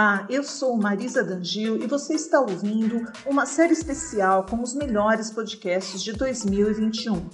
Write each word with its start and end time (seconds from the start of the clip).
Olá, 0.00 0.26
eu 0.30 0.42
sou 0.42 0.78
Marisa 0.78 1.22
Dangil 1.22 1.76
e 1.76 1.86
você 1.86 2.14
está 2.14 2.40
ouvindo 2.40 3.06
uma 3.26 3.44
série 3.44 3.74
especial 3.74 4.46
com 4.46 4.62
os 4.62 4.74
melhores 4.74 5.30
podcasts 5.30 6.02
de 6.02 6.14
2021. 6.14 7.28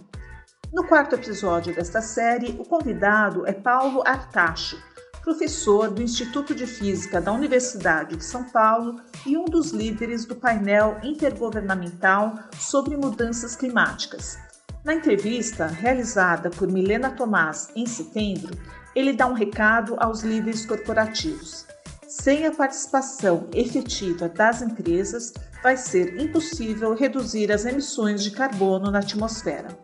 No 0.73 0.85
quarto 0.89 1.15
episódio 1.15 1.73
desta 1.73 2.03
série, 2.03 2.57
o 2.59 2.65
convidado 2.65 3.47
é 3.47 3.53
Paulo 3.53 4.03
Artacho, 4.05 4.83
professor 5.23 5.93
do 5.93 6.03
Instituto 6.03 6.57
de 6.57 6.67
Física 6.67 7.21
da 7.21 7.31
Universidade 7.31 8.17
de 8.17 8.25
São 8.25 8.43
Paulo 8.43 9.01
e 9.25 9.39
um 9.39 9.45
dos 9.45 9.71
líderes 9.71 10.25
do 10.25 10.35
painel 10.35 10.99
intergovernamental 11.05 12.35
sobre 12.59 12.97
mudanças 12.97 13.55
climáticas. 13.55 14.37
Na 14.85 14.93
entrevista, 14.93 15.69
realizada 15.69 16.51
por 16.51 16.67
Milena 16.67 17.13
Tomás 17.13 17.69
em 17.77 17.87
setembro, 17.87 18.59
ele 18.93 19.13
dá 19.13 19.29
um 19.29 19.35
recado 19.35 19.95
aos 20.01 20.23
líderes 20.25 20.67
corporativos. 20.67 21.65
Sem 22.09 22.47
a 22.47 22.55
participação 22.55 23.51
efetiva 23.53 24.29
das 24.29 24.63
empresas, 24.63 25.33
vai 25.61 25.77
ser 25.77 26.21
impossível 26.21 26.95
reduzir 26.95 27.51
as 27.51 27.67
emissões 27.67 28.23
de 28.23 28.31
carbono 28.31 28.93
na 28.93 29.01
atmosfera. 29.01 29.77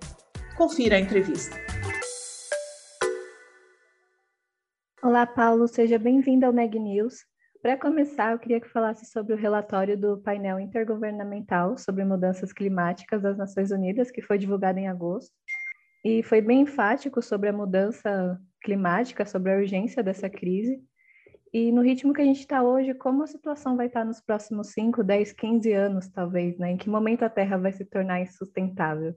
Confira 0.56 0.94
a 0.94 1.00
entrevista. 1.00 1.56
Olá, 5.02 5.26
Paulo, 5.26 5.66
seja 5.66 5.98
bem-vindo 5.98 6.46
ao 6.46 6.52
Neg 6.52 6.78
News. 6.78 7.24
Para 7.60 7.76
começar, 7.76 8.30
eu 8.30 8.38
queria 8.38 8.60
que 8.60 8.68
falasse 8.68 9.04
sobre 9.06 9.34
o 9.34 9.36
relatório 9.36 9.98
do 9.98 10.16
painel 10.18 10.60
intergovernamental 10.60 11.76
sobre 11.76 12.04
mudanças 12.04 12.52
climáticas 12.52 13.20
das 13.20 13.36
Nações 13.36 13.72
Unidas, 13.72 14.12
que 14.12 14.22
foi 14.22 14.38
divulgado 14.38 14.78
em 14.78 14.86
agosto, 14.86 15.32
e 16.04 16.22
foi 16.22 16.40
bem 16.40 16.60
enfático 16.60 17.20
sobre 17.20 17.48
a 17.48 17.52
mudança 17.52 18.40
climática, 18.62 19.26
sobre 19.26 19.52
a 19.52 19.56
urgência 19.56 20.04
dessa 20.04 20.30
crise 20.30 20.80
e 21.53 21.70
no 21.70 21.83
ritmo 21.83 22.14
que 22.14 22.22
a 22.22 22.25
gente 22.25 22.41
está 22.41 22.62
hoje, 22.62 22.95
como 22.95 23.22
a 23.22 23.27
situação 23.27 23.77
vai 23.77 23.86
estar 23.86 24.00
tá 24.00 24.06
nos 24.06 24.20
próximos 24.20 24.69
5, 24.69 25.05
10, 25.05 25.33
15 25.33 25.72
anos, 25.72 26.08
talvez, 26.08 26.56
né? 26.58 26.72
Em 26.72 26.77
que 26.78 26.89
momento 26.89 27.24
a 27.24 27.29
Terra 27.29 27.58
vai 27.58 27.73
se 27.73 27.85
tornar 27.85 28.23
insustentável? 28.23 29.14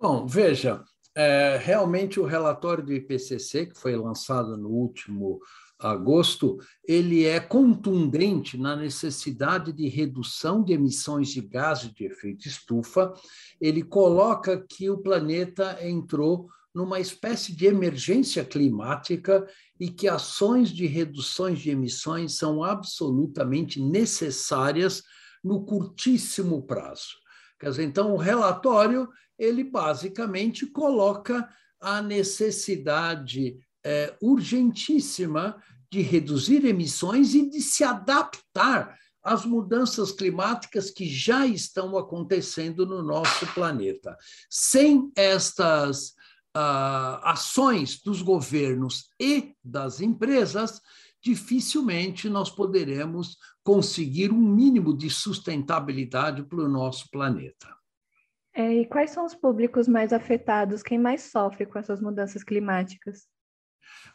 Bom, 0.00 0.26
veja, 0.26 0.82
é, 1.14 1.58
realmente 1.62 2.18
o 2.18 2.24
relatório 2.24 2.82
do 2.82 2.92
IPCC, 2.92 3.66
que 3.66 3.78
foi 3.78 3.94
lançado 3.96 4.56
no 4.56 4.70
último 4.70 5.40
agosto, 5.78 6.58
ele 6.86 7.24
é 7.24 7.38
contundente 7.38 8.56
na 8.56 8.74
necessidade 8.74 9.72
de 9.72 9.88
redução 9.88 10.62
de 10.62 10.72
emissões 10.72 11.28
de 11.28 11.42
gases 11.42 11.92
de 11.92 12.06
efeito 12.06 12.48
estufa. 12.48 13.12
Ele 13.60 13.82
coloca 13.82 14.64
que 14.66 14.88
o 14.88 14.98
planeta 14.98 15.78
entrou 15.86 16.48
numa 16.74 16.98
espécie 16.98 17.54
de 17.54 17.66
emergência 17.66 18.44
climática 18.44 19.46
e 19.78 19.88
que 19.88 20.08
ações 20.08 20.70
de 20.70 20.86
reduções 20.86 21.60
de 21.60 21.70
emissões 21.70 22.36
são 22.36 22.64
absolutamente 22.64 23.80
necessárias 23.80 25.02
no 25.42 25.64
curtíssimo 25.64 26.66
prazo. 26.66 27.14
Quer 27.60 27.70
dizer, 27.70 27.84
então 27.84 28.12
o 28.12 28.16
relatório 28.16 29.08
ele 29.38 29.62
basicamente 29.62 30.66
coloca 30.66 31.48
a 31.80 32.00
necessidade 32.02 33.58
é, 33.84 34.16
urgentíssima 34.20 35.62
de 35.90 36.00
reduzir 36.00 36.64
emissões 36.64 37.34
e 37.34 37.48
de 37.48 37.60
se 37.60 37.84
adaptar 37.84 38.98
às 39.22 39.44
mudanças 39.44 40.12
climáticas 40.12 40.90
que 40.90 41.06
já 41.08 41.46
estão 41.46 41.96
acontecendo 41.96 42.84
no 42.84 43.02
nosso 43.02 43.46
planeta. 43.54 44.16
Sem 44.50 45.10
estas 45.16 46.14
uh, 46.56 47.20
ações 47.22 48.00
dos 48.02 48.22
governos 48.22 49.08
e 49.20 49.54
das 49.62 50.00
empresas, 50.00 50.80
dificilmente 51.22 52.28
nós 52.28 52.50
poderemos 52.50 53.36
conseguir 53.62 54.30
um 54.30 54.38
mínimo 54.38 54.96
de 54.96 55.08
sustentabilidade 55.08 56.44
para 56.44 56.60
o 56.60 56.68
nosso 56.68 57.08
planeta. 57.10 57.74
É, 58.52 58.72
e 58.72 58.86
quais 58.86 59.10
são 59.10 59.24
os 59.24 59.34
públicos 59.34 59.88
mais 59.88 60.12
afetados? 60.12 60.82
Quem 60.82 60.98
mais 60.98 61.22
sofre 61.22 61.66
com 61.66 61.78
essas 61.78 62.00
mudanças 62.00 62.44
climáticas? 62.44 63.26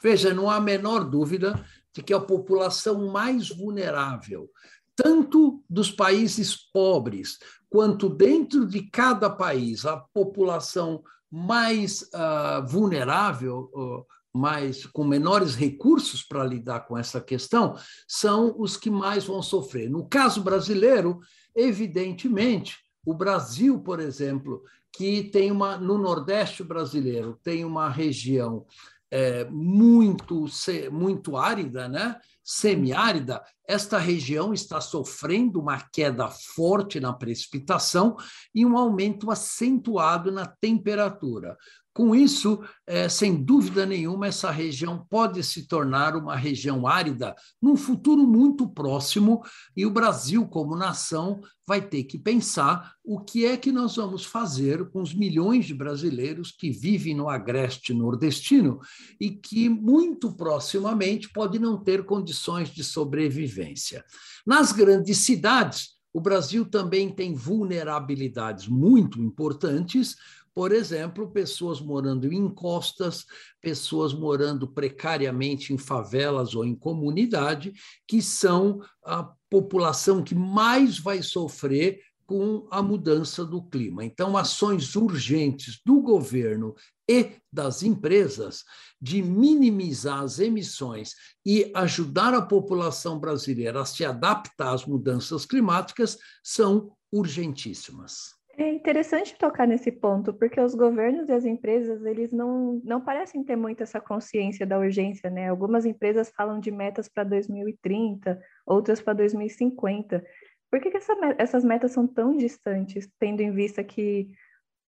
Veja, 0.01 0.33
não 0.33 0.49
há 0.49 0.55
a 0.55 0.61
menor 0.61 1.03
dúvida 1.03 1.65
de 1.93 2.01
que 2.01 2.13
a 2.13 2.19
população 2.19 3.11
mais 3.11 3.49
vulnerável, 3.49 4.49
tanto 4.95 5.63
dos 5.69 5.91
países 5.91 6.55
pobres, 6.71 7.37
quanto 7.69 8.07
dentro 8.07 8.65
de 8.65 8.89
cada 8.89 9.29
país, 9.29 9.85
a 9.85 9.97
população 10.13 11.03
mais 11.31 12.01
uh, 12.01 12.65
vulnerável, 12.67 13.69
uh, 13.73 14.05
mais 14.33 14.85
com 14.85 15.03
menores 15.03 15.55
recursos 15.55 16.23
para 16.23 16.43
lidar 16.43 16.81
com 16.81 16.97
essa 16.97 17.19
questão, 17.19 17.75
são 18.07 18.55
os 18.57 18.77
que 18.77 18.89
mais 18.89 19.25
vão 19.25 19.41
sofrer. 19.41 19.89
No 19.89 20.07
caso 20.07 20.41
brasileiro, 20.41 21.19
evidentemente, 21.55 22.77
o 23.05 23.13
Brasil, 23.13 23.79
por 23.79 23.99
exemplo, 23.99 24.63
que 24.91 25.23
tem 25.23 25.51
uma 25.51 25.77
no 25.77 25.97
Nordeste 25.97 26.63
brasileiro 26.63 27.39
tem 27.43 27.63
uma 27.63 27.89
região 27.89 28.65
é, 29.11 29.45
muito 29.45 30.45
muito 30.91 31.35
árida, 31.35 31.87
né? 31.87 32.19
Semiárida, 32.51 33.43
esta 33.67 33.99
região 33.99 34.51
está 34.51 34.81
sofrendo 34.81 35.59
uma 35.59 35.79
queda 35.79 36.27
forte 36.29 36.99
na 36.99 37.13
precipitação 37.13 38.17
e 38.55 38.65
um 38.65 38.75
aumento 38.75 39.29
acentuado 39.29 40.31
na 40.31 40.47
temperatura. 40.47 41.55
Com 41.91 42.15
isso, 42.15 42.63
é, 42.85 43.09
sem 43.09 43.43
dúvida 43.43 43.85
nenhuma, 43.85 44.27
essa 44.27 44.51
região 44.51 45.05
pode 45.09 45.43
se 45.43 45.67
tornar 45.67 46.15
uma 46.15 46.35
região 46.35 46.87
árida 46.87 47.35
num 47.61 47.75
futuro 47.75 48.25
muito 48.25 48.69
próximo, 48.69 49.41
e 49.75 49.85
o 49.85 49.91
Brasil, 49.91 50.47
como 50.47 50.75
nação, 50.75 51.41
vai 51.67 51.81
ter 51.81 52.03
que 52.03 52.17
pensar 52.17 52.93
o 53.03 53.19
que 53.19 53.45
é 53.45 53.57
que 53.57 53.71
nós 53.71 53.95
vamos 53.95 54.23
fazer 54.23 54.89
com 54.91 55.01
os 55.01 55.13
milhões 55.13 55.65
de 55.65 55.73
brasileiros 55.73 56.51
que 56.51 56.71
vivem 56.71 57.15
no 57.15 57.27
agreste 57.27 57.93
nordestino 57.93 58.79
e 59.19 59.31
que, 59.31 59.67
muito 59.67 60.31
proximamente, 60.31 61.29
pode 61.31 61.59
não 61.59 61.77
ter 61.83 62.05
condições 62.05 62.69
de 62.69 62.83
sobrevivência. 62.83 64.05
Nas 64.45 64.71
grandes 64.71 65.17
cidades, 65.19 65.99
o 66.11 66.19
Brasil 66.19 66.65
também 66.65 67.09
tem 67.09 67.35
vulnerabilidades 67.35 68.67
muito 68.67 69.21
importantes, 69.21 70.15
por 70.59 70.73
exemplo, 70.73 71.31
pessoas 71.31 71.79
morando 71.79 72.29
em 72.29 72.35
encostas, 72.35 73.25
pessoas 73.61 74.13
morando 74.13 74.67
precariamente 74.67 75.71
em 75.71 75.77
favelas 75.77 76.53
ou 76.53 76.65
em 76.65 76.75
comunidade, 76.75 77.71
que 78.05 78.21
são 78.21 78.81
a 79.05 79.23
população 79.49 80.21
que 80.21 80.35
mais 80.35 80.99
vai 80.99 81.23
sofrer 81.23 82.01
com 82.25 82.67
a 82.69 82.81
mudança 82.81 83.45
do 83.45 83.63
clima. 83.69 84.03
Então, 84.03 84.35
ações 84.35 84.97
urgentes 84.97 85.79
do 85.85 86.01
governo 86.01 86.75
e 87.09 87.37
das 87.49 87.81
empresas 87.81 88.65
de 89.01 89.21
minimizar 89.21 90.23
as 90.23 90.39
emissões 90.39 91.13
e 91.45 91.71
ajudar 91.73 92.33
a 92.33 92.41
população 92.41 93.17
brasileira 93.17 93.79
a 93.79 93.85
se 93.85 94.03
adaptar 94.03 94.73
às 94.73 94.85
mudanças 94.85 95.45
climáticas 95.45 96.17
são 96.43 96.91
urgentíssimas. 97.09 98.38
É 98.59 98.69
interessante 98.73 99.37
tocar 99.37 99.65
nesse 99.65 99.89
ponto, 99.89 100.33
porque 100.33 100.59
os 100.59 100.75
governos 100.75 101.29
e 101.29 101.31
as 101.31 101.45
empresas, 101.45 102.03
eles 102.03 102.29
não, 102.33 102.81
não 102.83 102.99
parecem 102.99 103.41
ter 103.41 103.55
muito 103.55 103.81
essa 103.81 104.01
consciência 104.01 104.67
da 104.67 104.77
urgência, 104.77 105.29
né? 105.29 105.47
Algumas 105.47 105.85
empresas 105.85 106.29
falam 106.35 106.59
de 106.59 106.69
metas 106.69 107.07
para 107.07 107.23
2030, 107.23 108.37
outras 108.65 109.01
para 109.01 109.13
2050, 109.13 110.21
Por 110.69 110.81
que, 110.81 110.91
que 110.91 110.97
essa, 110.97 111.13
essas 111.37 111.63
metas 111.63 111.93
são 111.93 112.05
tão 112.05 112.35
distantes, 112.35 113.09
tendo 113.17 113.39
em 113.39 113.53
vista 113.53 113.81
que 113.81 114.27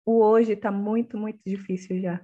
o 0.06 0.20
hoje 0.20 0.52
está 0.52 0.70
muito, 0.70 1.18
muito 1.18 1.40
difícil 1.46 2.02
já? 2.02 2.20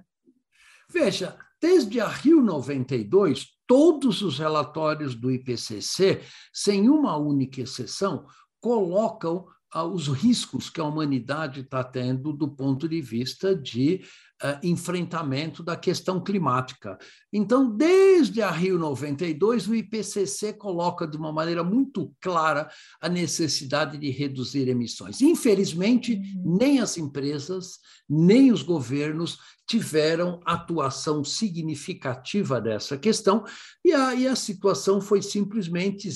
Veja, 0.90 1.38
desde 1.58 2.02
a 2.02 2.06
Rio 2.06 2.42
92, 2.42 3.46
todos 3.66 4.20
os 4.20 4.38
relatórios 4.38 5.14
do 5.14 5.30
IPCC, 5.30 6.20
sem 6.52 6.90
uma 6.90 7.16
única 7.16 7.62
exceção, 7.62 8.26
colocam 8.60 9.46
os 9.74 10.08
riscos 10.08 10.68
que 10.68 10.80
a 10.80 10.84
humanidade 10.84 11.60
está 11.60 11.84
tendo 11.84 12.32
do 12.32 12.48
ponto 12.48 12.88
de 12.88 13.00
vista 13.00 13.54
de 13.54 14.02
uh, 14.42 14.66
enfrentamento 14.66 15.62
da 15.62 15.76
questão 15.76 16.20
climática. 16.20 16.98
Então, 17.32 17.70
desde 17.70 18.42
a 18.42 18.50
Rio 18.50 18.78
92, 18.78 19.68
o 19.68 19.74
IPCC 19.74 20.54
coloca 20.54 21.06
de 21.06 21.16
uma 21.16 21.32
maneira 21.32 21.62
muito 21.62 22.12
clara 22.20 22.68
a 23.00 23.08
necessidade 23.08 23.96
de 23.96 24.10
reduzir 24.10 24.68
emissões. 24.68 25.20
Infelizmente, 25.20 26.14
uhum. 26.14 26.58
nem 26.58 26.80
as 26.80 26.98
empresas, 26.98 27.78
nem 28.08 28.50
os 28.50 28.62
governos 28.62 29.38
tiveram 29.68 30.40
atuação 30.44 31.22
significativa 31.22 32.60
dessa 32.60 32.98
questão, 32.98 33.44
e 33.84 33.92
a, 33.92 34.14
e 34.16 34.26
a 34.26 34.34
situação 34.34 35.00
foi 35.00 35.22
simplesmente 35.22 36.08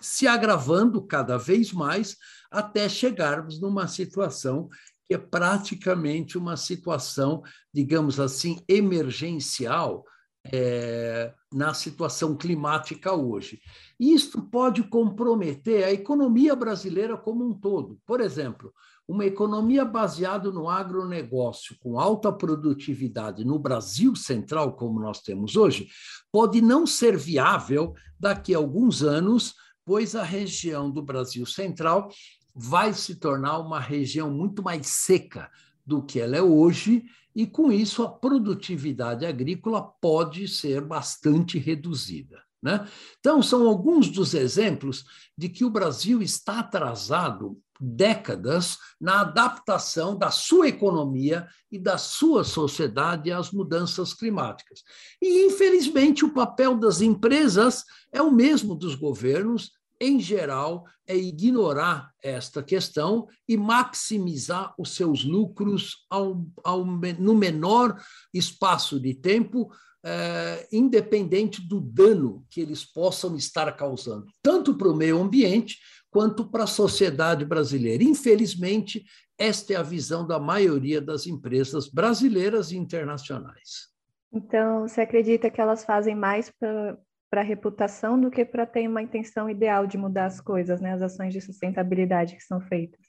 se 0.00 0.26
agravando 0.26 1.00
cada 1.02 1.38
vez 1.38 1.72
mais 1.72 2.16
até 2.58 2.88
chegarmos 2.88 3.60
numa 3.60 3.86
situação 3.88 4.68
que 5.06 5.14
é 5.14 5.18
praticamente 5.18 6.38
uma 6.38 6.56
situação, 6.56 7.42
digamos 7.72 8.18
assim, 8.18 8.62
emergencial 8.66 10.04
é, 10.52 11.32
na 11.52 11.72
situação 11.72 12.36
climática 12.36 13.12
hoje. 13.12 13.60
Isto 13.98 14.42
pode 14.42 14.82
comprometer 14.82 15.84
a 15.84 15.92
economia 15.92 16.54
brasileira 16.54 17.16
como 17.16 17.46
um 17.46 17.54
todo. 17.54 17.98
Por 18.06 18.20
exemplo, 18.20 18.72
uma 19.06 19.24
economia 19.24 19.84
baseada 19.84 20.50
no 20.50 20.68
agronegócio, 20.68 21.76
com 21.78 21.98
alta 21.98 22.32
produtividade 22.32 23.44
no 23.44 23.58
Brasil 23.58 24.16
central, 24.16 24.74
como 24.74 25.00
nós 25.00 25.20
temos 25.20 25.56
hoje, 25.56 25.88
pode 26.32 26.60
não 26.60 26.86
ser 26.86 27.16
viável 27.16 27.94
daqui 28.18 28.54
a 28.54 28.58
alguns 28.58 29.02
anos, 29.02 29.54
pois 29.84 30.14
a 30.14 30.22
região 30.22 30.90
do 30.90 31.02
Brasil 31.02 31.44
central 31.44 32.08
vai 32.54 32.92
se 32.94 33.16
tornar 33.16 33.58
uma 33.58 33.80
região 33.80 34.30
muito 34.30 34.62
mais 34.62 34.86
seca 34.86 35.50
do 35.84 36.02
que 36.02 36.20
ela 36.20 36.36
é 36.36 36.42
hoje, 36.42 37.04
e 37.34 37.46
com 37.46 37.72
isso 37.72 38.02
a 38.02 38.08
produtividade 38.08 39.26
agrícola 39.26 39.82
pode 40.00 40.46
ser 40.46 40.80
bastante 40.80 41.58
reduzida. 41.58 42.42
Né? 42.62 42.88
Então, 43.18 43.42
são 43.42 43.68
alguns 43.68 44.08
dos 44.08 44.32
exemplos 44.32 45.04
de 45.36 45.50
que 45.50 45.64
o 45.64 45.70
Brasil 45.70 46.22
está 46.22 46.60
atrasado 46.60 47.60
décadas 47.78 48.78
na 48.98 49.20
adaptação 49.20 50.16
da 50.16 50.30
sua 50.30 50.68
economia 50.68 51.46
e 51.70 51.78
da 51.78 51.98
sua 51.98 52.44
sociedade 52.44 53.30
às 53.30 53.50
mudanças 53.50 54.14
climáticas. 54.14 54.82
E, 55.20 55.46
infelizmente, 55.46 56.24
o 56.24 56.32
papel 56.32 56.76
das 56.78 57.02
empresas 57.02 57.84
é 58.12 58.22
o 58.22 58.32
mesmo 58.32 58.74
dos 58.74 58.94
governos 58.94 59.72
em 60.00 60.18
geral, 60.18 60.84
é 61.06 61.16
ignorar 61.16 62.10
esta 62.22 62.62
questão 62.62 63.26
e 63.48 63.56
maximizar 63.56 64.74
os 64.78 64.94
seus 64.94 65.24
lucros 65.24 66.06
ao, 66.10 66.44
ao, 66.62 66.84
no 66.84 67.34
menor 67.34 67.96
espaço 68.32 68.98
de 68.98 69.14
tempo, 69.14 69.70
é, 70.04 70.68
independente 70.72 71.66
do 71.66 71.80
dano 71.80 72.44
que 72.50 72.60
eles 72.60 72.84
possam 72.84 73.36
estar 73.36 73.70
causando, 73.72 74.26
tanto 74.42 74.76
para 74.76 74.88
o 74.88 74.96
meio 74.96 75.20
ambiente 75.20 75.78
quanto 76.10 76.48
para 76.48 76.64
a 76.64 76.68
sociedade 76.68 77.44
brasileira. 77.44 78.04
Infelizmente, 78.04 79.04
esta 79.38 79.72
é 79.72 79.76
a 79.76 79.82
visão 79.82 80.26
da 80.26 80.38
maioria 80.38 81.00
das 81.00 81.26
empresas 81.26 81.88
brasileiras 81.88 82.70
e 82.70 82.76
internacionais. 82.76 83.88
Então, 84.32 84.82
você 84.82 85.00
acredita 85.00 85.50
que 85.50 85.60
elas 85.60 85.84
fazem 85.84 86.14
mais 86.14 86.50
para 86.50 86.98
para 87.34 87.40
a 87.40 87.44
reputação 87.44 88.20
do 88.20 88.30
que 88.30 88.44
para 88.44 88.64
ter 88.64 88.86
uma 88.86 89.02
intenção 89.02 89.50
ideal 89.50 89.88
de 89.88 89.98
mudar 89.98 90.26
as 90.26 90.40
coisas, 90.40 90.80
né? 90.80 90.92
as 90.92 91.02
ações 91.02 91.32
de 91.32 91.40
sustentabilidade 91.40 92.36
que 92.36 92.44
são 92.44 92.60
feitas. 92.60 93.00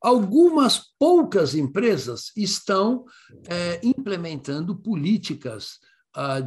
Algumas 0.00 0.80
poucas 0.98 1.54
empresas 1.54 2.32
estão 2.34 3.04
é, 3.46 3.78
implementando 3.86 4.74
políticas 4.74 5.78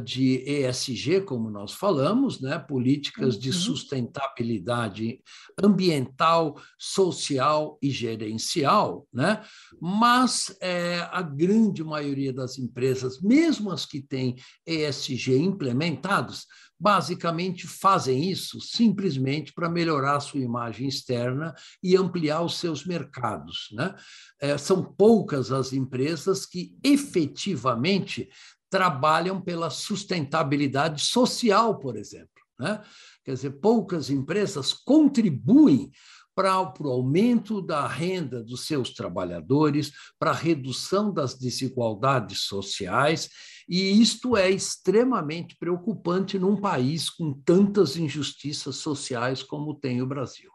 de 0.04 0.44
ESG, 0.46 1.22
como 1.22 1.50
nós 1.50 1.72
falamos, 1.72 2.40
né? 2.40 2.58
políticas 2.58 3.34
uhum. 3.34 3.40
de 3.40 3.52
sustentabilidade 3.52 5.20
ambiental, 5.60 6.60
social 6.78 7.76
e 7.82 7.90
gerencial, 7.90 9.08
né? 9.12 9.42
mas 9.80 10.56
é, 10.60 11.00
a 11.10 11.20
grande 11.20 11.82
maioria 11.82 12.32
das 12.32 12.58
empresas, 12.58 13.20
mesmo 13.20 13.72
as 13.72 13.84
que 13.84 14.00
têm 14.00 14.36
ESG 14.66 15.36
implementados, 15.36 16.46
basicamente 16.78 17.66
fazem 17.66 18.30
isso 18.30 18.60
simplesmente 18.60 19.52
para 19.52 19.68
melhorar 19.68 20.16
a 20.16 20.20
sua 20.20 20.40
imagem 20.40 20.86
externa 20.86 21.54
e 21.82 21.96
ampliar 21.96 22.42
os 22.42 22.58
seus 22.58 22.84
mercados. 22.84 23.68
Né? 23.72 23.94
É, 24.40 24.58
são 24.58 24.82
poucas 24.82 25.50
as 25.50 25.72
empresas 25.72 26.44
que 26.44 26.76
efetivamente 26.84 28.28
trabalham 28.70 29.40
pela 29.40 29.70
sustentabilidade 29.70 31.02
social, 31.02 31.78
por 31.78 31.96
exemplo. 31.96 32.28
Né? 32.58 32.82
Quer 33.24 33.34
dizer, 33.34 33.50
poucas 33.60 34.10
empresas 34.10 34.72
contribuem 34.72 35.90
para 36.34 36.60
o 36.80 36.88
aumento 36.88 37.62
da 37.62 37.86
renda 37.86 38.42
dos 38.42 38.66
seus 38.66 38.90
trabalhadores, 38.90 39.90
para 40.18 40.32
a 40.32 40.34
redução 40.34 41.10
das 41.10 41.34
desigualdades 41.34 42.40
sociais, 42.40 43.30
e 43.66 44.00
isto 44.00 44.36
é 44.36 44.50
extremamente 44.50 45.56
preocupante 45.58 46.38
num 46.38 46.60
país 46.60 47.08
com 47.08 47.32
tantas 47.32 47.96
injustiças 47.96 48.76
sociais 48.76 49.42
como 49.42 49.74
tem 49.74 50.02
o 50.02 50.06
Brasil. 50.06 50.50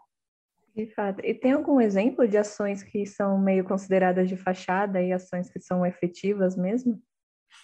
De 0.74 0.86
fato. 0.94 1.20
E 1.26 1.34
tem 1.34 1.52
algum 1.52 1.82
exemplo 1.82 2.28
de 2.28 2.38
ações 2.38 2.82
que 2.84 3.06
são 3.06 3.38
meio 3.38 3.64
consideradas 3.66 4.30
de 4.30 4.38
fachada 4.38 5.02
e 5.02 5.12
ações 5.12 5.50
que 5.50 5.60
são 5.60 5.86
efetivas 5.86 6.56
mesmo? 6.56 7.02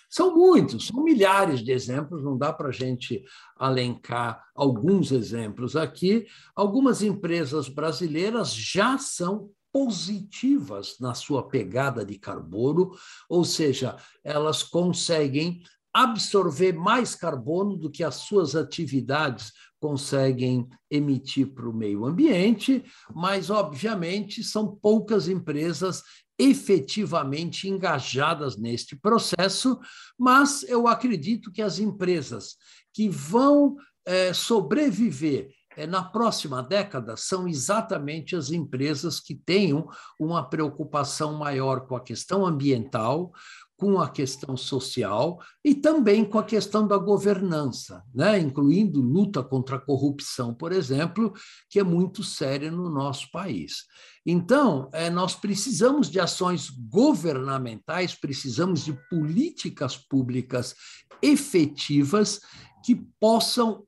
São 0.10 0.36
muitos, 0.36 0.88
são 0.88 1.04
milhares 1.04 1.62
de 1.62 1.72
exemplos, 1.72 2.24
não 2.24 2.38
dá 2.38 2.54
para 2.54 2.70
a 2.70 2.72
gente 2.72 3.24
alencar 3.56 4.42
alguns 4.56 5.12
exemplos 5.12 5.76
aqui. 5.76 6.26
Algumas 6.56 7.02
empresas 7.02 7.68
brasileiras 7.68 8.54
já 8.54 8.98
são 8.98 9.50
positivas 9.72 10.96
na 11.00 11.14
sua 11.14 11.48
pegada 11.48 12.06
de 12.06 12.18
carbono, 12.18 12.92
ou 13.30 13.44
seja, 13.44 13.98
elas 14.24 14.64
conseguem 14.64 15.62
absorver 15.94 16.74
mais 16.74 17.16
carbono 17.16 17.76
do 17.76 17.90
que 17.90 18.04
as 18.04 18.16
suas 18.16 18.56
atividades 18.56 19.52
conseguem 19.80 20.68
emitir 20.90 21.54
para 21.54 21.70
o 21.70 21.74
meio 21.74 22.06
ambiente, 22.06 22.84
mas, 23.14 23.50
obviamente, 23.50 24.44
são 24.44 24.76
poucas 24.76 25.28
empresas 25.28 26.04
efetivamente 26.38 27.68
engajadas 27.68 28.58
neste 28.58 28.96
processo, 28.96 29.80
mas 30.18 30.64
eu 30.64 30.88
acredito 30.88 31.52
que 31.52 31.62
as 31.62 31.80
empresas 31.80 32.56
que 32.94 33.10
vão 33.10 33.76
é, 34.06 34.34
sobreviver 34.34 35.50
é, 35.76 35.86
na 35.86 36.04
próxima 36.04 36.64
década 36.64 37.16
são 37.16 37.48
exatamente 37.48 38.36
as 38.36 38.50
empresas 38.50 39.20
que 39.20 39.36
tenham 39.36 39.88
uma 40.20 40.44
preocupação 40.44 41.38
maior 41.38 41.82
com 41.82 41.96
a 41.96 42.02
questão 42.02 42.46
ambiental, 42.46 43.32
com 43.78 44.00
a 44.00 44.10
questão 44.10 44.58
social 44.58 45.40
e 45.64 45.76
também 45.76 46.26
com 46.26 46.40
a 46.40 46.44
questão 46.44 46.88
da 46.88 46.98
governança, 46.98 48.04
né? 48.14 48.40
incluindo 48.40 49.00
luta 49.00 49.44
contra 49.44 49.76
a 49.78 49.80
corrupção, 49.80 50.54
por 50.54 50.72
exemplo, 50.72 51.32
que 51.70 51.80
é 51.80 51.84
muito 51.84 52.24
séria 52.24 52.72
no 52.72 52.90
nosso 52.90 53.30
país. 53.32 53.86
Então, 54.26 54.90
é, 54.92 55.12
nós 55.12 55.36
precisamos 55.36 56.10
de 56.10 56.20
ações 56.20 56.70
governamentais, 56.70 58.16
precisamos 58.16 58.84
de 58.84 58.94
políticas 59.10 59.96
públicas 59.96 60.76
efetivas 61.22 62.42
que 62.84 62.96
possam, 63.20 63.86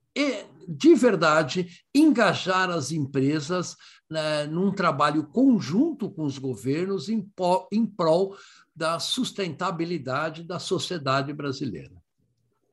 de 0.67 0.93
verdade, 0.93 1.67
engajar 1.93 2.69
as 2.69 2.91
empresas 2.91 3.75
né, 4.09 4.47
num 4.47 4.71
trabalho 4.71 5.23
conjunto 5.27 6.09
com 6.09 6.23
os 6.23 6.37
governos 6.37 7.09
em, 7.09 7.29
em 7.71 7.85
prol 7.85 8.35
da 8.79 8.97
sustentabilidade 8.97 10.41
da 10.41 10.57
sociedade 10.57 11.33
brasileira. 11.33 11.91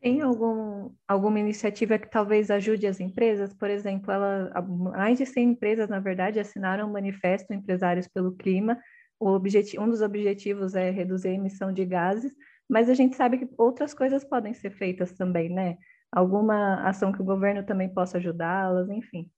Tem 0.01 0.21
algum, 0.21 0.93
alguma 1.09 1.41
iniciativa 1.41 1.99
que 1.99 2.09
talvez 2.09 2.49
ajude 2.49 2.87
as 2.87 3.01
empresas? 3.01 3.53
Por 3.53 3.69
exemplo, 3.69 4.13
ela, 4.13 4.53
mais 4.97 5.19
de 5.19 5.27
100 5.27 5.51
empresas, 5.51 5.89
na 5.89 5.99
verdade, 5.99 6.39
assinaram 6.39 6.89
um 6.89 6.93
manifesto 6.93 7.53
Empresários 7.53 8.07
pelo 8.07 8.37
Clima. 8.37 8.79
O 9.19 9.31
objetivo, 9.31 9.83
um 9.83 9.91
dos 9.91 10.01
objetivos 10.01 10.77
é 10.77 10.91
reduzir 10.91 11.31
a 11.31 11.35
emissão 11.35 11.73
de 11.73 11.85
gases, 11.85 12.33
mas 12.69 12.89
a 12.89 12.95
gente 12.95 13.17
sabe 13.17 13.39
que 13.39 13.49
outras 13.59 13.93
coisas 13.93 14.23
podem 14.23 14.55
ser 14.55 14.71
feitas 14.71 15.13
também, 15.13 15.49
né? 15.49 15.77
Alguma 16.13 16.89
ação 16.89 17.11
que 17.11 17.21
o 17.21 17.25
governo 17.25 17.67
também 17.67 17.93
possa 17.93 18.19
ajudá-las, 18.19 18.89
enfim. 18.91 19.29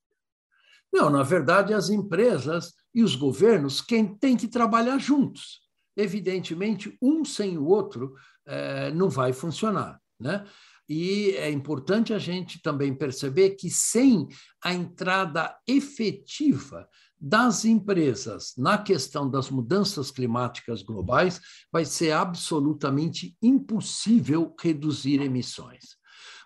Não, 0.93 1.09
na 1.09 1.23
verdade, 1.23 1.73
as 1.73 1.89
empresas 1.89 2.75
e 2.95 3.03
os 3.03 3.17
governos 3.17 3.81
quem 3.81 4.15
têm 4.19 4.37
que 4.37 4.49
trabalhar 4.49 4.99
juntos. 4.99 5.68
Evidentemente, 5.99 6.97
um 7.03 7.25
sem 7.25 7.59
o 7.59 7.67
outro 7.67 8.15
é, 8.47 8.93
não 8.93 9.11
vai 9.11 9.33
funcionar. 9.33 10.01
Né? 10.19 10.47
E 10.89 11.33
é 11.33 11.51
importante 11.51 12.15
a 12.15 12.19
gente 12.21 12.63
também 12.63 12.95
perceber 12.95 13.51
que 13.51 13.69
sem 13.69 14.29
a 14.63 14.73
entrada 14.73 15.55
efetiva 15.67 16.89
das 17.21 17.65
empresas 17.65 18.55
na 18.57 18.79
questão 18.79 19.29
das 19.29 19.51
mudanças 19.51 20.11
climáticas 20.11 20.83
globais, 20.83 21.41
vai 21.73 21.85
ser 21.85 22.13
absolutamente 22.13 23.37
impossível 23.43 24.55
reduzir 24.61 25.21
emissões. 25.21 25.99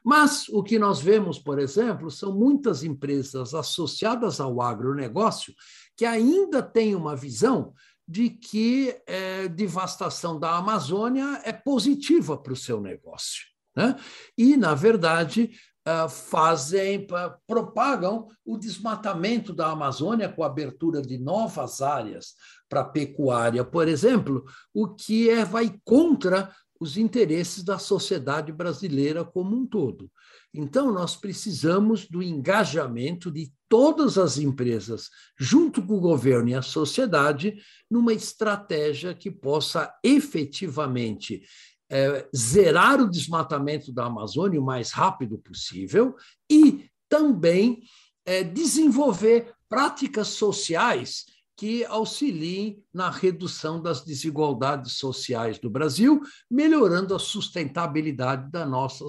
Mas 0.04 0.48
o 0.48 0.62
que 0.62 0.78
nós 0.78 1.00
vemos, 1.00 1.38
por 1.38 1.58
exemplo, 1.58 2.10
são 2.10 2.34
muitas 2.34 2.82
empresas 2.82 3.54
associadas 3.54 4.40
ao 4.40 4.60
agronegócio 4.60 5.54
que 5.96 6.04
ainda 6.04 6.62
têm 6.62 6.94
uma 6.94 7.14
visão 7.14 7.72
de 8.12 8.28
que 8.28 8.94
é, 9.06 9.48
devastação 9.48 10.38
da 10.38 10.54
Amazônia 10.58 11.40
é 11.44 11.52
positiva 11.52 12.36
para 12.36 12.52
o 12.52 12.56
seu 12.56 12.78
negócio. 12.78 13.46
Né? 13.74 13.96
E, 14.36 14.54
na 14.54 14.74
verdade, 14.74 15.50
ah, 15.82 16.10
fazem, 16.10 17.06
propagam 17.46 18.28
o 18.44 18.58
desmatamento 18.58 19.54
da 19.54 19.70
Amazônia 19.70 20.28
com 20.28 20.44
a 20.44 20.46
abertura 20.46 21.00
de 21.00 21.16
novas 21.16 21.80
áreas 21.80 22.34
para 22.68 22.84
pecuária, 22.84 23.64
por 23.64 23.88
exemplo, 23.88 24.44
o 24.74 24.88
que 24.88 25.30
é, 25.30 25.42
vai 25.42 25.74
contra 25.84 26.54
os 26.82 26.96
interesses 26.96 27.62
da 27.62 27.78
sociedade 27.78 28.52
brasileira 28.52 29.24
como 29.24 29.56
um 29.56 29.64
todo. 29.64 30.10
Então, 30.52 30.92
nós 30.92 31.14
precisamos 31.14 32.08
do 32.08 32.20
engajamento 32.20 33.30
de 33.30 33.52
todas 33.68 34.18
as 34.18 34.36
empresas, 34.36 35.08
junto 35.38 35.80
com 35.80 35.96
o 35.96 36.00
governo 36.00 36.48
e 36.48 36.54
a 36.54 36.60
sociedade, 36.60 37.56
numa 37.88 38.12
estratégia 38.12 39.14
que 39.14 39.30
possa 39.30 39.94
efetivamente 40.02 41.44
é, 41.88 42.28
zerar 42.36 43.00
o 43.00 43.08
desmatamento 43.08 43.92
da 43.92 44.06
Amazônia 44.06 44.60
o 44.60 44.64
mais 44.64 44.90
rápido 44.90 45.38
possível 45.38 46.16
e 46.50 46.90
também 47.08 47.82
é, 48.26 48.42
desenvolver 48.42 49.54
práticas 49.68 50.28
sociais 50.28 51.26
que 51.56 51.84
auxiliem 51.84 52.82
na 52.92 53.10
redução 53.10 53.80
das 53.80 54.04
desigualdades 54.04 54.92
sociais 54.94 55.58
do 55.58 55.70
Brasil, 55.70 56.20
melhorando 56.50 57.14
a 57.14 57.18
sustentabilidade 57.18 58.50
da 58.50 58.66
nossa 58.66 59.04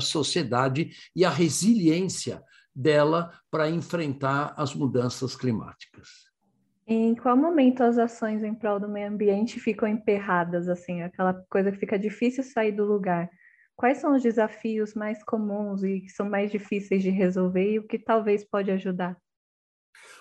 sociedade 0.00 0.90
e 1.14 1.24
a 1.24 1.30
resiliência 1.30 2.42
dela 2.74 3.32
para 3.50 3.70
enfrentar 3.70 4.54
as 4.56 4.74
mudanças 4.74 5.34
climáticas. 5.34 6.26
Em 6.86 7.14
qual 7.16 7.36
momento 7.36 7.82
as 7.82 7.98
ações 7.98 8.44
em 8.44 8.54
prol 8.54 8.78
do 8.78 8.88
meio 8.88 9.08
ambiente 9.08 9.58
ficam 9.58 9.88
emperradas, 9.88 10.68
assim, 10.68 11.02
aquela 11.02 11.34
coisa 11.50 11.72
que 11.72 11.78
fica 11.78 11.98
difícil 11.98 12.44
sair 12.44 12.70
do 12.70 12.84
lugar? 12.84 13.28
Quais 13.74 13.98
são 13.98 14.14
os 14.14 14.22
desafios 14.22 14.94
mais 14.94 15.22
comuns 15.24 15.82
e 15.82 16.02
que 16.02 16.10
são 16.10 16.30
mais 16.30 16.50
difíceis 16.50 17.02
de 17.02 17.10
resolver 17.10 17.72
e 17.72 17.78
o 17.78 17.86
que 17.86 17.98
talvez 17.98 18.44
pode 18.44 18.70
ajudar? 18.70 19.16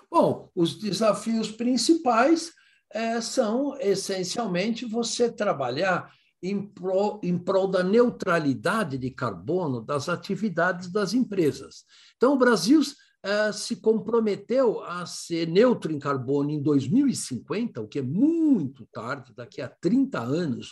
Bom, 0.10 0.50
os 0.56 0.78
desafios 0.78 1.52
principais 1.52 2.52
é, 2.92 3.20
são 3.20 3.78
essencialmente 3.80 4.86
você 4.86 5.32
trabalhar 5.32 6.12
em 6.42 6.62
prol, 6.62 7.20
em 7.24 7.38
prol 7.38 7.68
da 7.68 7.84
neutralidade 7.84 8.98
de 8.98 9.10
carbono 9.10 9.82
das 9.82 10.08
atividades 10.08 10.92
das 10.92 11.14
empresas. 11.14 11.84
Então, 12.16 12.34
o 12.34 12.38
Brasil 12.38 12.82
uh, 12.82 13.52
se 13.52 13.78
comprometeu 13.78 14.84
a 14.84 15.06
ser 15.06 15.48
neutro 15.48 15.92
em 15.92 16.00
carbono 16.00 16.52
em 16.52 16.62
2050, 16.62 17.82
o 17.82 17.88
que 17.88 18.00
é 18.00 18.04
muito 18.04 18.86
tarde, 18.92 19.34
daqui 19.36 19.62
a 19.62 19.68
30 19.68 20.20
anos, 20.20 20.72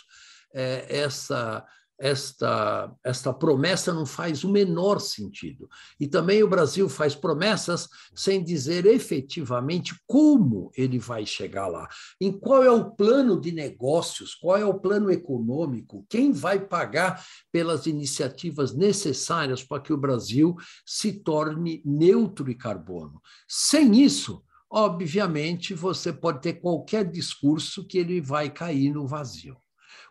uh, 0.52 0.86
essa 0.88 1.66
esta, 1.98 2.92
esta 3.04 3.32
promessa 3.32 3.92
não 3.92 4.04
faz 4.04 4.44
o 4.44 4.50
menor 4.50 5.00
sentido. 5.00 5.68
E 5.98 6.06
também 6.06 6.42
o 6.42 6.48
Brasil 6.48 6.88
faz 6.88 7.14
promessas 7.14 7.88
sem 8.14 8.42
dizer 8.42 8.86
efetivamente 8.86 9.94
como 10.06 10.70
ele 10.76 10.98
vai 10.98 11.24
chegar 11.24 11.66
lá. 11.66 11.88
Em 12.20 12.32
qual 12.32 12.62
é 12.62 12.70
o 12.70 12.90
plano 12.90 13.40
de 13.40 13.52
negócios, 13.52 14.34
qual 14.34 14.56
é 14.56 14.64
o 14.64 14.78
plano 14.78 15.10
econômico, 15.10 16.04
quem 16.08 16.32
vai 16.32 16.58
pagar 16.58 17.24
pelas 17.52 17.86
iniciativas 17.86 18.74
necessárias 18.74 19.62
para 19.62 19.80
que 19.80 19.92
o 19.92 19.98
Brasil 19.98 20.56
se 20.84 21.12
torne 21.12 21.82
neutro 21.84 22.50
em 22.50 22.56
carbono. 22.56 23.20
Sem 23.48 24.02
isso, 24.02 24.42
obviamente, 24.70 25.74
você 25.74 26.12
pode 26.12 26.42
ter 26.42 26.54
qualquer 26.54 27.08
discurso 27.08 27.86
que 27.86 27.98
ele 27.98 28.20
vai 28.20 28.50
cair 28.50 28.92
no 28.92 29.06
vazio. 29.06 29.63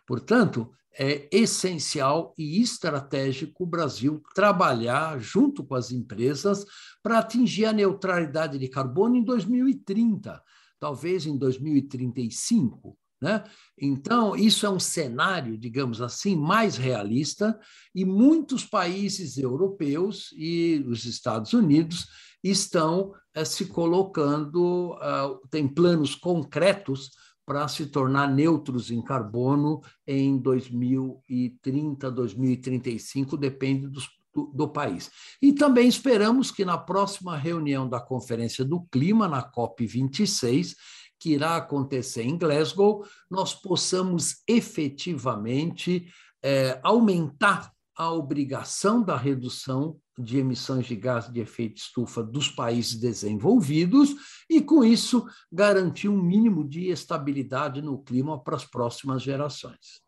Portanto, 0.06 0.70
é 0.96 1.28
essencial 1.32 2.32
e 2.38 2.60
estratégico 2.62 3.64
o 3.64 3.66
Brasil 3.66 4.22
trabalhar 4.34 5.18
junto 5.18 5.64
com 5.64 5.74
as 5.74 5.90
empresas 5.90 6.64
para 7.02 7.18
atingir 7.18 7.66
a 7.66 7.72
neutralidade 7.72 8.58
de 8.58 8.68
carbono 8.68 9.16
em 9.16 9.24
2030, 9.24 10.40
talvez 10.78 11.26
em 11.26 11.36
2035. 11.36 12.96
Né? 13.20 13.42
Então, 13.80 14.36
isso 14.36 14.66
é 14.66 14.70
um 14.70 14.78
cenário, 14.78 15.56
digamos 15.58 16.00
assim, 16.00 16.36
mais 16.36 16.76
realista, 16.76 17.58
e 17.94 18.04
muitos 18.04 18.64
países 18.64 19.38
europeus 19.38 20.32
e 20.36 20.84
os 20.86 21.04
Estados 21.06 21.54
Unidos 21.54 22.06
estão 22.42 23.14
é, 23.34 23.44
se 23.44 23.66
colocando, 23.66 24.92
uh, 24.92 25.48
têm 25.48 25.66
planos 25.66 26.14
concretos 26.14 27.10
para 27.46 27.68
se 27.68 27.86
tornar 27.86 28.28
neutros 28.28 28.90
em 28.90 29.02
carbono 29.02 29.80
em 30.06 30.38
2030, 30.38 32.10
2035, 32.10 33.36
depende 33.36 33.88
dos, 33.88 34.08
do, 34.34 34.46
do, 34.46 34.68
país. 34.68 35.10
E 35.42 35.52
também 35.52 35.86
esperamos 35.86 36.50
que 36.50 36.64
na 36.64 36.78
próxima 36.78 37.36
reunião 37.36 37.88
da 37.88 38.00
Conferência 38.00 38.64
do 38.64 38.82
Clima, 38.90 39.28
na 39.28 39.42
COP26, 39.42 40.74
que 41.18 41.30
irá 41.32 41.56
acontecer 41.56 42.22
em 42.22 42.36
Glasgow, 42.36 43.04
nós 43.30 43.54
possamos 43.54 44.42
efetivamente 44.46 46.06
é, 46.42 46.78
aumentar 46.82 47.73
a 47.96 48.12
obrigação 48.12 49.02
da 49.02 49.16
redução 49.16 49.98
de 50.18 50.38
emissões 50.38 50.86
de 50.86 50.96
gás 50.96 51.30
de 51.30 51.40
efeito 51.40 51.76
estufa 51.76 52.22
dos 52.22 52.48
países 52.48 52.98
desenvolvidos 52.98 54.14
e, 54.48 54.60
com 54.60 54.84
isso, 54.84 55.26
garantir 55.52 56.08
um 56.08 56.20
mínimo 56.20 56.68
de 56.68 56.88
estabilidade 56.88 57.82
no 57.82 58.02
clima 58.02 58.42
para 58.42 58.56
as 58.56 58.64
próximas 58.64 59.22
gerações. 59.22 60.02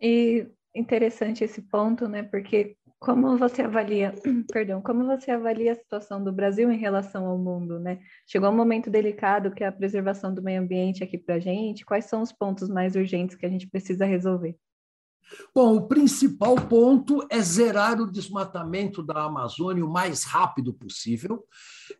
E 0.00 0.46
interessante 0.74 1.44
esse 1.44 1.62
ponto, 1.62 2.08
né? 2.08 2.22
Porque 2.22 2.76
como 2.98 3.36
você 3.36 3.62
avalia, 3.62 4.14
perdão, 4.52 4.80
como 4.80 5.04
você 5.04 5.30
avalia 5.30 5.72
a 5.72 5.76
situação 5.76 6.22
do 6.22 6.32
Brasil 6.32 6.70
em 6.70 6.78
relação 6.78 7.26
ao 7.26 7.36
mundo, 7.36 7.78
né? 7.78 7.98
Chegou 8.26 8.48
um 8.48 8.56
momento 8.56 8.90
delicado 8.90 9.50
que 9.50 9.64
é 9.64 9.66
a 9.66 9.72
preservação 9.72 10.32
do 10.32 10.42
meio 10.42 10.62
ambiente 10.62 11.02
aqui 11.02 11.18
para 11.18 11.34
a 11.34 11.40
gente. 11.40 11.84
Quais 11.84 12.06
são 12.06 12.22
os 12.22 12.32
pontos 12.32 12.68
mais 12.68 12.94
urgentes 12.94 13.36
que 13.36 13.44
a 13.44 13.48
gente 13.48 13.68
precisa 13.68 14.04
resolver? 14.04 14.56
Bom, 15.54 15.76
o 15.76 15.88
principal 15.88 16.56
ponto 16.56 17.26
é 17.30 17.40
zerar 17.40 18.00
o 18.00 18.10
desmatamento 18.10 19.02
da 19.02 19.24
Amazônia 19.24 19.84
o 19.84 19.90
mais 19.90 20.24
rápido 20.24 20.72
possível, 20.72 21.44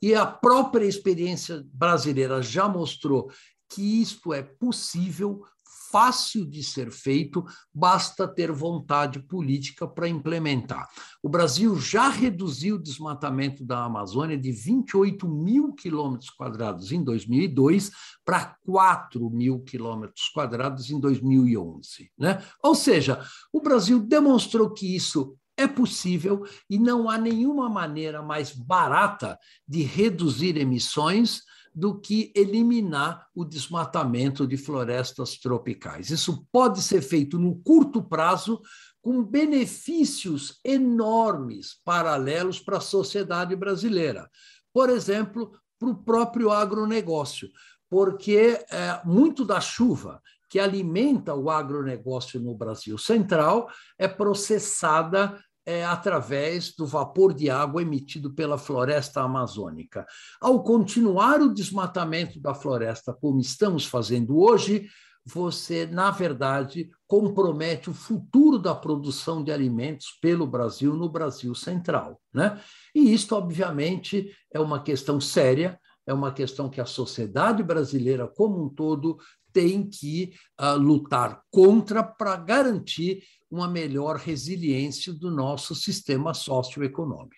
e 0.00 0.14
a 0.14 0.26
própria 0.26 0.84
experiência 0.84 1.64
brasileira 1.72 2.42
já 2.42 2.68
mostrou 2.68 3.30
que 3.68 4.02
isto 4.02 4.34
é 4.34 4.42
possível 4.42 5.44
fácil 5.92 6.46
de 6.46 6.64
ser 6.64 6.90
feito, 6.90 7.44
basta 7.72 8.26
ter 8.26 8.50
vontade 8.50 9.20
política 9.20 9.86
para 9.86 10.08
implementar. 10.08 10.88
O 11.22 11.28
Brasil 11.28 11.78
já 11.78 12.08
reduziu 12.08 12.76
o 12.76 12.82
desmatamento 12.82 13.62
da 13.62 13.84
Amazônia 13.84 14.38
de 14.38 14.50
28 14.50 15.28
mil 15.28 15.74
quilômetros 15.74 16.30
quadrados 16.30 16.90
em 16.90 17.04
2002 17.04 17.90
para 18.24 18.56
4 18.64 19.28
mil 19.28 19.60
quilômetros 19.60 20.28
quadrados 20.30 20.90
em 20.90 20.98
2011. 20.98 22.10
Né? 22.18 22.42
Ou 22.62 22.74
seja, 22.74 23.22
o 23.52 23.60
Brasil 23.60 24.00
demonstrou 24.00 24.70
que 24.70 24.96
isso 24.96 25.36
é 25.58 25.68
possível 25.68 26.42
e 26.70 26.78
não 26.78 27.10
há 27.10 27.18
nenhuma 27.18 27.68
maneira 27.68 28.22
mais 28.22 28.52
barata 28.52 29.38
de 29.68 29.82
reduzir 29.82 30.56
emissões 30.56 31.42
do 31.74 31.98
que 31.98 32.32
eliminar 32.34 33.26
o 33.34 33.44
desmatamento 33.44 34.46
de 34.46 34.56
florestas 34.56 35.38
tropicais. 35.38 36.10
Isso 36.10 36.46
pode 36.52 36.82
ser 36.82 37.02
feito 37.02 37.38
no 37.38 37.56
curto 37.56 38.02
prazo, 38.02 38.60
com 39.00 39.22
benefícios 39.24 40.60
enormes 40.64 41.80
paralelos 41.84 42.60
para 42.60 42.76
a 42.76 42.80
sociedade 42.80 43.56
brasileira. 43.56 44.30
Por 44.72 44.88
exemplo, 44.88 45.52
para 45.78 45.88
o 45.88 45.96
próprio 45.96 46.50
agronegócio, 46.50 47.48
porque 47.90 48.64
é, 48.70 49.00
muito 49.04 49.44
da 49.44 49.60
chuva 49.60 50.22
que 50.48 50.60
alimenta 50.60 51.34
o 51.34 51.50
agronegócio 51.50 52.38
no 52.38 52.54
Brasil 52.54 52.96
Central 52.98 53.70
é 53.98 54.06
processada 54.06 55.42
é, 55.64 55.84
através 55.84 56.74
do 56.74 56.86
vapor 56.86 57.32
de 57.32 57.48
água 57.48 57.82
emitido 57.82 58.34
pela 58.34 58.58
floresta 58.58 59.22
amazônica. 59.22 60.06
Ao 60.40 60.62
continuar 60.62 61.40
o 61.40 61.52
desmatamento 61.52 62.40
da 62.40 62.54
floresta, 62.54 63.12
como 63.12 63.40
estamos 63.40 63.86
fazendo 63.86 64.38
hoje, 64.38 64.88
você, 65.24 65.86
na 65.86 66.10
verdade, 66.10 66.90
compromete 67.06 67.88
o 67.88 67.94
futuro 67.94 68.58
da 68.58 68.74
produção 68.74 69.42
de 69.42 69.52
alimentos 69.52 70.18
pelo 70.20 70.46
Brasil 70.46 70.94
no 70.94 71.08
Brasil 71.08 71.54
central. 71.54 72.20
Né? 72.34 72.60
E 72.94 73.12
isto, 73.12 73.36
obviamente, 73.36 74.34
é 74.52 74.58
uma 74.58 74.82
questão 74.82 75.20
séria, 75.20 75.78
é 76.04 76.12
uma 76.12 76.32
questão 76.32 76.68
que 76.68 76.80
a 76.80 76.86
sociedade 76.86 77.62
brasileira 77.62 78.26
como 78.26 78.64
um 78.64 78.68
todo 78.68 79.16
tem 79.52 79.88
que 79.88 80.32
uh, 80.60 80.76
lutar 80.76 81.42
contra 81.50 82.02
para 82.02 82.34
garantir 82.36 83.22
uma 83.52 83.68
melhor 83.68 84.16
resiliência 84.16 85.12
do 85.12 85.30
nosso 85.30 85.74
sistema 85.74 86.32
socioeconômico. 86.32 87.36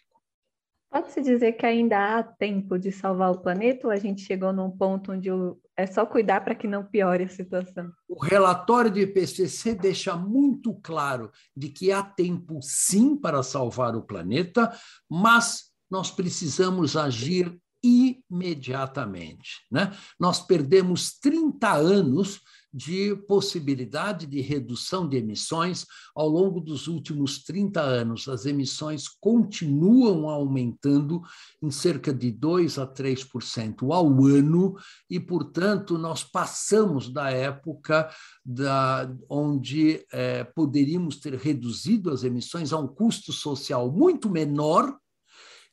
Pode-se 0.88 1.21
dizer 1.21 1.54
que 1.54 1.66
ainda 1.66 2.18
há 2.18 2.23
tempo 2.23 2.78
de 2.78 2.92
salvar 2.92 3.33
o 3.33 3.40
planeta 3.40 3.88
ou 3.88 3.92
a 3.92 3.97
gente 3.97 4.23
chegou 4.23 4.52
num 4.52 4.71
ponto 4.71 5.11
onde 5.11 5.28
é 5.76 5.87
só 5.87 6.06
cuidar 6.06 6.44
para 6.44 6.54
que 6.54 6.68
não 6.68 6.85
piore 6.85 7.25
a 7.25 7.28
situação? 7.28 7.90
O 8.09 8.23
relatório 8.23 8.92
do 8.92 9.00
IPCC 9.00 9.75
deixa 9.75 10.14
muito 10.14 10.73
claro 10.85 11.33
de 11.56 11.68
que 11.68 11.90
há 11.90 12.00
tempo 12.00 12.61
sim 12.62 13.16
para 13.16 13.42
salvar 13.42 13.97
o 13.97 14.06
planeta, 14.06 14.73
mas 15.11 15.73
nós 15.90 16.12
precisamos 16.12 16.97
agir 16.97 17.61
imediatamente. 17.83 19.66
Né? 19.73 19.92
Nós 20.18 20.38
perdemos 20.38 21.18
30 21.18 21.73
anos 21.73 22.40
de 22.75 23.14
possibilidade 23.28 24.26
de 24.26 24.40
redução 24.40 25.09
de 25.09 25.16
emissões 25.16 25.87
ao 26.12 26.28
longo 26.28 26.61
dos 26.61 26.88
últimos 26.88 27.45
30 27.45 27.81
anos. 27.81 28.26
As 28.26 28.47
emissões 28.47 29.07
continuam 29.09 30.28
aumentando 30.28 31.23
em 31.62 31.71
cerca 31.71 32.12
de 32.12 32.33
2 32.33 32.81
a 32.81 32.87
3% 32.87 33.93
ao 33.93 34.09
ano 34.25 34.75
e, 35.09 35.21
portanto, 35.21 35.97
nós 35.97 36.25
passamos 36.25 37.09
da 37.09 37.31
época 37.31 38.11
da, 38.45 39.09
onde 39.28 40.04
é, 40.12 40.43
poderíamos 40.43 41.21
ter 41.21 41.35
reduzido 41.35 42.11
as 42.11 42.25
emissões 42.25 42.73
a 42.73 42.78
um 42.78 42.88
custo 42.88 43.33
social 43.33 43.93
muito 43.93 44.28
menor 44.28 44.99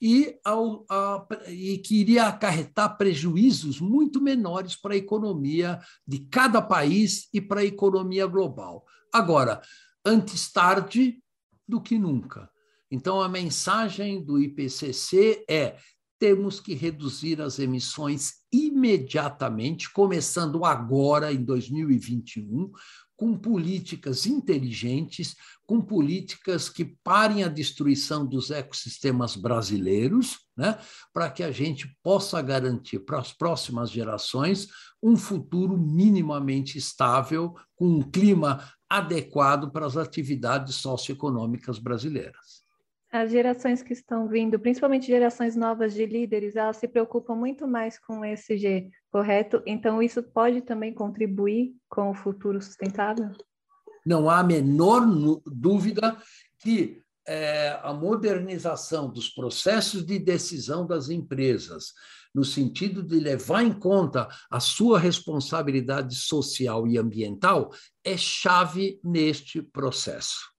e, 0.01 0.39
ao, 0.43 0.83
a, 0.89 1.27
e 1.47 1.77
que 1.77 1.99
iria 1.99 2.25
acarretar 2.25 2.97
prejuízos 2.97 3.79
muito 3.79 4.19
menores 4.19 4.75
para 4.75 4.95
a 4.95 4.97
economia 4.97 5.79
de 6.07 6.19
cada 6.19 6.61
país 6.61 7.29
e 7.31 7.39
para 7.39 7.61
a 7.61 7.65
economia 7.65 8.25
global. 8.25 8.83
Agora, 9.13 9.61
antes 10.03 10.51
tarde 10.51 11.21
do 11.67 11.79
que 11.79 11.99
nunca. 11.99 12.49
Então, 12.89 13.21
a 13.21 13.29
mensagem 13.29 14.23
do 14.23 14.39
IPCC 14.39 15.45
é: 15.47 15.77
temos 16.19 16.59
que 16.59 16.73
reduzir 16.73 17.41
as 17.41 17.59
emissões 17.59 18.33
imediatamente, 18.51 19.91
começando 19.91 20.65
agora, 20.65 21.31
em 21.31 21.43
2021, 21.43 22.71
com 23.21 23.37
políticas 23.37 24.25
inteligentes, 24.25 25.35
com 25.63 25.79
políticas 25.79 26.67
que 26.67 26.83
parem 27.03 27.43
a 27.43 27.47
destruição 27.47 28.25
dos 28.25 28.49
ecossistemas 28.49 29.35
brasileiros, 29.35 30.39
né, 30.57 30.79
para 31.13 31.29
que 31.29 31.43
a 31.43 31.51
gente 31.51 31.95
possa 32.01 32.41
garantir 32.41 32.97
para 33.01 33.19
as 33.19 33.31
próximas 33.31 33.91
gerações 33.91 34.69
um 35.03 35.15
futuro 35.15 35.77
minimamente 35.77 36.79
estável, 36.79 37.53
com 37.75 37.85
um 37.85 38.01
clima 38.01 38.67
adequado 38.89 39.71
para 39.71 39.85
as 39.85 39.97
atividades 39.97 40.77
socioeconômicas 40.77 41.77
brasileiras. 41.77 42.63
As 43.11 43.29
gerações 43.29 43.83
que 43.83 43.93
estão 43.93 44.27
vindo, 44.27 44.59
principalmente 44.59 45.05
gerações 45.05 45.55
novas 45.55 45.93
de 45.93 46.07
líderes, 46.07 46.55
elas 46.55 46.77
se 46.77 46.87
preocupam 46.87 47.35
muito 47.35 47.67
mais 47.67 47.99
com 47.99 48.25
esse 48.25 48.57
G, 48.57 48.89
correto? 49.11 49.61
Então, 49.65 50.01
isso 50.01 50.23
pode 50.23 50.61
também 50.61 50.93
contribuir 50.93 51.75
com 51.89 52.09
o 52.11 52.15
futuro 52.15 52.61
sustentável? 52.61 53.31
Não 54.05 54.29
há 54.29 54.39
a 54.39 54.43
menor 54.43 55.01
dúvida 55.45 56.17
que 56.59 57.01
é, 57.27 57.79
a 57.83 57.93
modernização 57.93 59.11
dos 59.11 59.29
processos 59.29 60.05
de 60.05 60.17
decisão 60.17 60.87
das 60.87 61.09
empresas, 61.09 61.93
no 62.33 62.43
sentido 62.43 63.03
de 63.03 63.19
levar 63.19 63.63
em 63.63 63.73
conta 63.73 64.27
a 64.49 64.59
sua 64.59 64.97
responsabilidade 64.97 66.15
social 66.15 66.87
e 66.87 66.97
ambiental, 66.97 67.71
é 68.03 68.17
chave 68.17 68.99
neste 69.03 69.61
processo. 69.61 70.49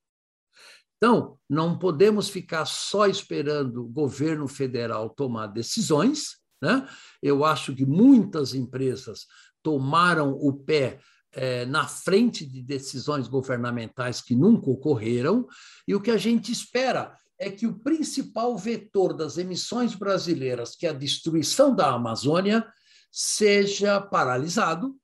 Então, 0.99 1.37
não 1.51 1.77
podemos 1.77 2.29
ficar 2.29 2.65
só 2.65 3.09
esperando 3.09 3.83
o 3.83 3.89
governo 3.89 4.47
federal 4.47 5.11
tomar 5.11 5.49
decisões. 5.49 6.42
Né? 6.63 6.89
Eu 7.21 7.45
acho 7.45 7.75
que 7.75 7.85
muitas 7.85 8.55
empresas 8.55 9.27
tomaram 9.63 10.31
o 10.33 10.53
pé 10.53 11.01
é, 11.33 11.67
na 11.67 11.89
frente 11.89 12.47
de 12.47 12.63
decisões 12.63 13.27
governamentais 13.27 14.21
que 14.21 14.37
nunca 14.37 14.71
ocorreram, 14.71 15.47
e 15.89 15.95
o 15.95 16.01
que 16.01 16.11
a 16.11 16.17
gente 16.17 16.53
espera 16.53 17.17
é 17.39 17.51
que 17.51 17.67
o 17.67 17.81
principal 17.81 18.57
vetor 18.57 19.13
das 19.13 19.37
emissões 19.39 19.95
brasileiras, 19.95 20.77
que 20.77 20.87
é 20.87 20.91
a 20.91 20.95
destruição 20.95 21.75
da 21.75 21.93
Amazônia, 21.93 22.65
seja 23.11 24.01
paralisado 24.01 24.95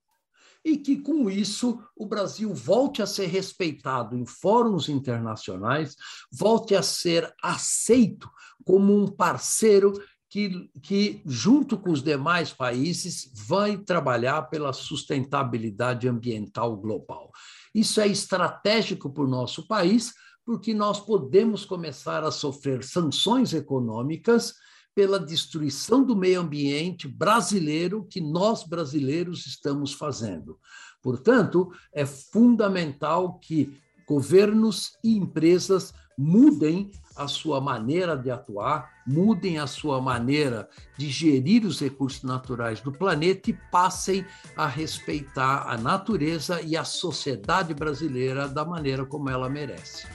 e 0.65 0.77
que, 0.77 1.01
com 1.01 1.31
isso, 1.31 1.83
o 1.97 2.07
Brasil 2.07 2.53
volte 2.55 3.03
a 3.03 3.07
ser 3.07 3.27
respeitado 3.27 4.17
em 4.17 4.27
fóruns 4.27 4.89
internacionais, 4.89 5.97
volte 6.31 6.75
a 6.75 6.83
ser 6.83 7.33
aceito 7.43 8.31
como 8.65 8.95
um 8.95 9.07
parceiro 9.07 9.93
que, 10.31 10.71
que, 10.83 11.23
junto 11.25 11.79
com 11.79 11.91
os 11.91 12.03
demais 12.03 12.53
países, 12.53 13.31
vai 13.47 13.79
trabalhar 13.79 14.43
pela 14.43 14.73
sustentabilidade 14.73 16.07
ambiental 16.07 16.77
global. 16.77 17.31
Isso 17.75 18.01
é 18.01 18.07
estratégico 18.07 19.11
para 19.11 19.25
o 19.25 19.29
nosso 19.29 19.67
país, 19.67 20.13
porque 20.45 20.75
nós 20.75 21.01
podemos 21.01 21.65
começar 21.65 22.25
a 22.25 22.31
sofrer 22.31 22.83
sanções 22.85 23.53
econômicas 23.55 24.55
pela 24.95 25.21
destruição 25.21 26.03
do 26.03 26.17
meio 26.17 26.41
ambiente 26.41 27.07
brasileiro 27.07 28.07
que 28.11 28.21
nós 28.21 28.65
brasileiros 28.65 29.47
estamos 29.47 29.93
fazendo. 29.93 30.59
Portanto, 31.01 31.71
é 31.93 32.05
fundamental 32.05 33.39
que 33.39 33.81
governos 34.09 34.93
e 35.05 35.17
empresas 35.17 35.93
mudem 36.19 36.91
a 37.15 37.29
sua 37.29 37.61
maneira 37.61 38.17
de 38.17 38.29
atuar, 38.29 38.91
mudem 39.07 39.59
a 39.59 39.69
sua 39.69 40.01
maneira 40.01 40.69
de 40.97 41.09
gerir 41.09 41.65
os 41.65 41.81
recursos 41.81 42.25
naturais 42.25 42.81
do 42.81 42.91
planeta 42.91 43.51
e 43.51 43.59
passem 43.71 44.27
a 44.57 44.67
respeitar 44.67 45.69
a 45.69 45.79
natureza 45.79 46.61
e 46.61 46.77
a 46.77 46.83
sociedade 46.85 47.73
brasileira 47.73 48.49
da 48.49 48.65
maneira 48.65 49.07
como 49.07 49.31
ela 49.31 49.49
merece. 49.49 50.07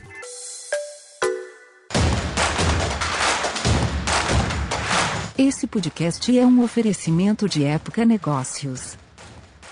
Esse 5.38 5.66
podcast 5.66 6.38
é 6.38 6.46
um 6.46 6.64
oferecimento 6.64 7.50
de 7.50 7.64
Época 7.64 8.06
Negócios. 8.06 8.98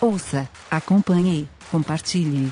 Ouça, 0.02 0.50
acompanhe, 0.70 1.48
compartilhe. 1.70 2.52